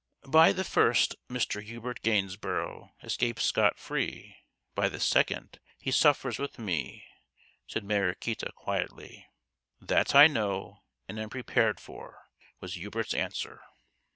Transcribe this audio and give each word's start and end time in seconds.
"By 0.27 0.51
the 0.51 0.63
first 0.63 1.13
Mr. 1.29 1.61
Hubert 1.63 2.01
Gainsborough 2.01 2.91
escapes 3.03 3.43
scot 3.43 3.77
free; 3.77 4.35
by 4.73 4.89
the 4.89 4.99
second 4.99 5.59
he 5.77 5.91
suffers 5.91 6.39
with 6.39 6.57
me," 6.57 7.05
said 7.67 7.83
Mariquita, 7.83 8.51
quietly." 8.55 9.27
That 9.91 10.15
I 10.15 10.25
know 10.25 10.81
and 11.07 11.19
am 11.19 11.29
prepared 11.29 11.79
for," 11.79 12.25
was 12.59 12.73
Hubert's 12.77 13.13
answer. 13.13 13.61